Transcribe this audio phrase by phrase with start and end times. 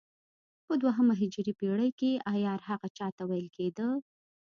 [0.65, 3.87] په دوهمه هجري پېړۍ کې عیار هغه چا ته ویل کېده.